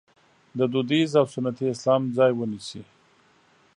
[0.57, 2.81] د دودیز او سنتي اسلام ځای ونیسي.